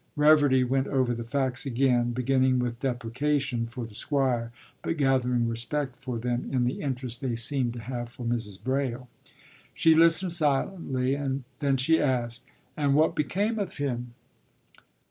[0.17, 5.95] ”Reverdy went over the facts again, beginning with deprecation for the Squire but gathering respect
[6.01, 8.63] for them in the interest they seemed to have for Mrs.
[8.63, 9.09] Braile.
[9.75, 12.43] She listened silently, and then she asked,
[12.75, 14.15] “And what became of him?